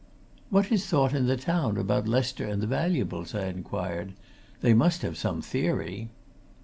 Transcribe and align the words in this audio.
"What 0.49 0.71
is 0.71 0.87
thought 0.87 1.13
in 1.13 1.27
the 1.27 1.37
town 1.37 1.77
about 1.77 2.07
Lester 2.07 2.47
and 2.47 2.59
the 2.59 2.65
valuables?" 2.65 3.35
I 3.35 3.45
inquired. 3.49 4.13
"They 4.61 4.73
must 4.73 5.03
have 5.03 5.15
some 5.15 5.43
theory?" 5.43 6.09